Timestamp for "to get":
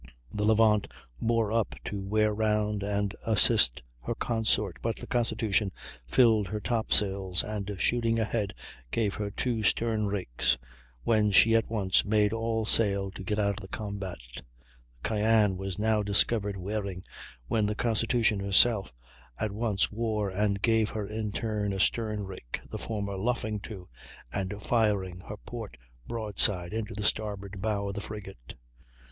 13.11-13.37